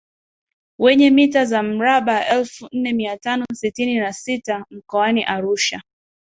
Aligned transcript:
wenye 0.79 1.09
mita 1.09 1.45
za 1.45 1.63
mrabaa 1.63 2.25
elfu 2.25 2.67
nne 2.71 2.93
mia 2.93 3.17
tano 3.17 3.45
sitini 3.53 3.95
na 3.99 4.13
sita 4.13 4.65
mkoani 4.71 5.23
Arusha 5.23 5.81